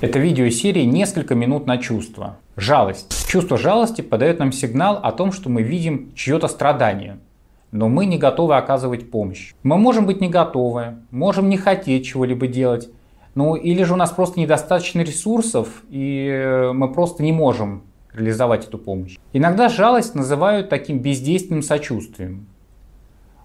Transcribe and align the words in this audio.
Это 0.00 0.18
видео 0.18 0.48
серии 0.48 0.84
«Несколько 0.84 1.34
минут 1.34 1.66
на 1.66 1.76
чувство». 1.76 2.38
Жалость. 2.56 3.28
Чувство 3.28 3.58
жалости 3.58 4.00
подает 4.00 4.38
нам 4.38 4.50
сигнал 4.50 4.98
о 5.02 5.12
том, 5.12 5.30
что 5.30 5.50
мы 5.50 5.60
видим 5.60 6.14
чье-то 6.14 6.48
страдание, 6.48 7.18
но 7.70 7.90
мы 7.90 8.06
не 8.06 8.16
готовы 8.16 8.56
оказывать 8.56 9.10
помощь. 9.10 9.52
Мы 9.62 9.76
можем 9.76 10.06
быть 10.06 10.22
не 10.22 10.30
готовы, 10.30 10.94
можем 11.10 11.50
не 11.50 11.58
хотеть 11.58 12.06
чего-либо 12.06 12.46
делать, 12.46 12.88
ну 13.34 13.56
или 13.56 13.82
же 13.82 13.92
у 13.92 13.96
нас 13.96 14.10
просто 14.10 14.40
недостаточно 14.40 15.02
ресурсов, 15.02 15.82
и 15.90 16.70
мы 16.72 16.90
просто 16.90 17.22
не 17.22 17.32
можем 17.32 17.82
реализовать 18.14 18.66
эту 18.66 18.78
помощь. 18.78 19.18
Иногда 19.34 19.68
жалость 19.68 20.14
называют 20.14 20.70
таким 20.70 21.00
бездейственным 21.00 21.62
сочувствием. 21.62 22.46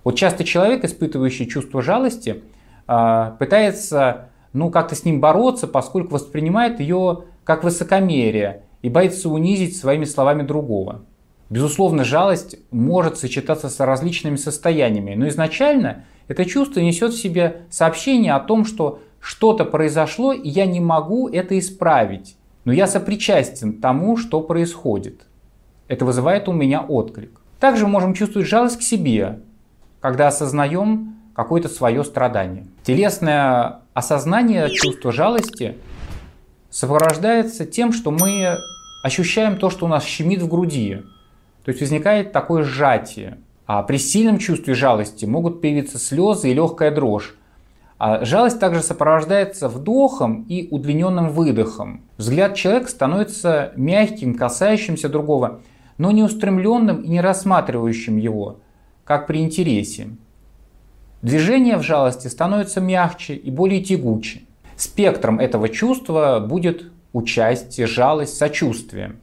Вот 0.05 0.15
часто 0.15 0.45
человек, 0.45 0.85
испытывающий 0.85 1.47
чувство 1.47 1.81
жалости, 1.81 2.43
а, 2.87 3.31
пытается 3.39 4.29
ну, 4.55 4.69
как-то 4.69 4.95
с 4.95 5.03
ним 5.03 5.19
бороться, 5.19 5.67
поскольку 5.67 6.13
воспринимает 6.13 6.79
ее 6.79 7.25
как 7.43 7.65
высокомерие 7.65 8.63
и 8.81 8.89
боится 8.89 9.29
унизить 9.29 9.75
своими 9.75 10.05
словами 10.05 10.43
другого. 10.43 11.03
Безусловно, 11.49 12.05
жалость 12.05 12.55
может 12.71 13.17
сочетаться 13.17 13.69
с 13.69 13.79
различными 13.81 14.37
состояниями, 14.37 15.13
но 15.13 15.27
изначально 15.27 16.05
это 16.29 16.45
чувство 16.45 16.79
несет 16.79 17.11
в 17.11 17.21
себе 17.21 17.63
сообщение 17.69 18.33
о 18.33 18.39
том, 18.39 18.63
что 18.63 18.99
что-то 19.19 19.65
произошло, 19.65 20.31
и 20.31 20.47
я 20.47 20.65
не 20.65 20.79
могу 20.79 21.27
это 21.27 21.59
исправить, 21.59 22.37
но 22.63 22.71
я 22.71 22.87
сопричастен 22.87 23.81
тому, 23.81 24.15
что 24.15 24.39
происходит. 24.39 25.27
Это 25.89 26.05
вызывает 26.05 26.47
у 26.47 26.53
меня 26.53 26.79
отклик. 26.81 27.41
Также 27.59 27.87
можем 27.87 28.13
чувствовать 28.13 28.47
жалость 28.47 28.79
к 28.79 28.83
себе, 28.83 29.41
когда 29.99 30.27
осознаем 30.27 31.15
какое-то 31.35 31.67
свое 31.67 32.03
страдание. 32.03 32.65
Телесное 32.83 33.81
осознание 33.93 34.69
чувства 34.69 35.11
жалости 35.11 35.75
сопровождается 36.69 37.65
тем, 37.65 37.91
что 37.91 38.09
мы 38.11 38.57
ощущаем 39.03 39.57
то, 39.57 39.69
что 39.69 39.85
у 39.85 39.89
нас 39.89 40.03
щемит 40.03 40.41
в 40.41 40.47
груди. 40.47 41.03
То 41.63 41.69
есть 41.69 41.81
возникает 41.81 42.31
такое 42.31 42.63
сжатие. 42.63 43.37
А 43.67 43.83
при 43.83 43.97
сильном 43.97 44.37
чувстве 44.37 44.75
жалости 44.75 45.25
могут 45.25 45.61
появиться 45.61 45.97
слезы 45.97 46.51
и 46.51 46.53
легкая 46.53 46.91
дрожь. 46.91 47.35
А 47.97 48.23
жалость 48.23 48.59
также 48.59 48.81
сопровождается 48.81 49.67
вдохом 49.67 50.43
и 50.43 50.67
удлиненным 50.69 51.29
выдохом. 51.29 52.01
Взгляд 52.17 52.55
человека 52.55 52.89
становится 52.89 53.71
мягким, 53.75 54.35
касающимся 54.35 55.09
другого, 55.09 55.61
но 55.97 56.11
не 56.11 56.23
устремленным 56.23 57.01
и 57.01 57.07
не 57.07 57.21
рассматривающим 57.21 58.17
его, 58.17 58.59
как 59.05 59.27
при 59.27 59.39
интересе. 59.39 60.09
Движение 61.25 61.77
в 61.77 61.81
жалости 61.81 62.27
становится 62.27 62.81
мягче 62.81 63.33
и 63.33 63.49
более 63.49 63.81
тягуче. 63.83 64.41
Спектром 64.77 65.39
этого 65.39 65.69
чувства 65.69 66.39
будет 66.39 66.91
участие, 67.13 67.87
жалость, 67.87 68.37
сочувствие. 68.37 69.15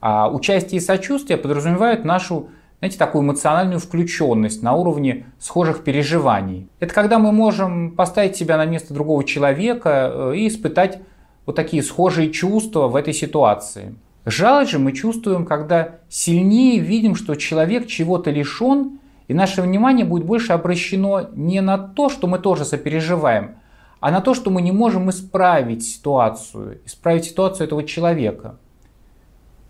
А 0.00 0.30
участие 0.30 0.80
и 0.80 0.82
сочувствие 0.82 1.36
подразумевают 1.36 2.06
нашу 2.06 2.48
знаете, 2.78 2.96
такую 2.96 3.22
эмоциональную 3.22 3.80
включенность 3.80 4.62
на 4.62 4.72
уровне 4.72 5.26
схожих 5.38 5.84
переживаний. 5.84 6.68
Это 6.80 6.94
когда 6.94 7.18
мы 7.18 7.32
можем 7.32 7.90
поставить 7.90 8.36
себя 8.36 8.56
на 8.56 8.64
место 8.64 8.94
другого 8.94 9.24
человека 9.24 10.10
э, 10.10 10.36
и 10.36 10.48
испытать 10.48 11.00
вот 11.44 11.54
такие 11.54 11.82
схожие 11.82 12.32
чувства 12.32 12.88
в 12.88 12.96
этой 12.96 13.12
ситуации. 13.12 13.94
Жалость 14.24 14.70
же 14.70 14.78
мы 14.78 14.92
чувствуем, 14.92 15.44
когда 15.44 15.96
сильнее 16.08 16.78
видим, 16.78 17.14
что 17.14 17.34
человек 17.34 17.88
чего-то 17.88 18.30
лишен 18.30 19.00
и 19.28 19.34
наше 19.34 19.62
внимание 19.62 20.04
будет 20.04 20.24
больше 20.24 20.52
обращено 20.52 21.28
не 21.34 21.60
на 21.60 21.78
то, 21.78 22.08
что 22.08 22.26
мы 22.26 22.38
тоже 22.38 22.64
сопереживаем, 22.64 23.56
а 24.00 24.10
на 24.10 24.20
то, 24.20 24.34
что 24.34 24.50
мы 24.50 24.60
не 24.60 24.72
можем 24.72 25.08
исправить 25.10 25.84
ситуацию, 25.84 26.80
исправить 26.84 27.24
ситуацию 27.24 27.66
этого 27.66 27.84
человека. 27.84 28.56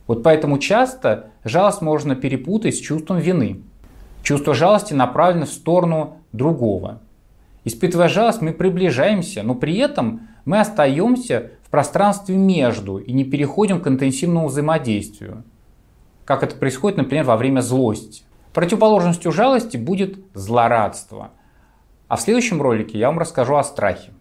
Вот 0.06 0.22
поэтому 0.22 0.58
часто 0.58 1.30
жалость 1.44 1.82
можно 1.82 2.14
перепутать 2.14 2.74
с 2.74 2.80
чувством 2.80 3.18
вины. 3.18 3.62
Чувство 4.22 4.54
жалости 4.54 4.92
направлено 4.92 5.46
в 5.46 5.50
сторону 5.50 6.18
другого. 6.32 7.00
Испытывая 7.64 8.08
жалость, 8.08 8.42
мы 8.42 8.52
приближаемся, 8.52 9.42
но 9.42 9.54
при 9.54 9.76
этом 9.78 10.28
мы 10.44 10.60
остаемся 10.60 11.52
в 11.62 11.70
пространстве 11.70 12.36
между 12.36 12.98
и 12.98 13.12
не 13.12 13.24
переходим 13.24 13.80
к 13.80 13.86
интенсивному 13.86 14.48
взаимодействию. 14.48 15.44
Как 16.24 16.42
это 16.42 16.56
происходит, 16.56 16.98
например, 16.98 17.24
во 17.24 17.36
время 17.36 17.60
злости. 17.60 18.24
Противоположностью 18.54 19.32
жалости 19.32 19.76
будет 19.76 20.16
злорадство. 20.32 21.32
А 22.06 22.14
в 22.14 22.20
следующем 22.20 22.62
ролике 22.62 22.98
я 22.98 23.08
вам 23.08 23.18
расскажу 23.18 23.56
о 23.56 23.64
страхе. 23.64 24.12